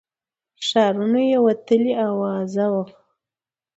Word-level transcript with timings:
تر 0.55 0.61
ښارونو 0.67 1.21
یې 1.31 1.37
وتلې 1.45 1.93
آوازه 2.09 2.65
وه 2.73 2.85